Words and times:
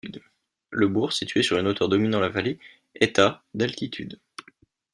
Le 0.71 0.87
bourg, 0.87 1.13
situé 1.13 1.43
sur 1.43 1.59
une 1.59 1.67
hauteur 1.67 1.87
dominant 1.87 2.19
la 2.19 2.29
vallée, 2.29 2.57
est 2.95 3.19
à 3.19 3.43
d'altitude. 3.53 4.19